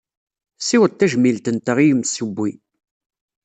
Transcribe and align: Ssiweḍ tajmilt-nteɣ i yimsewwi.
Ssiweḍ 0.59 0.91
tajmilt-nteɣ 0.93 1.77
i 1.79 1.85
yimsewwi. 1.87 2.51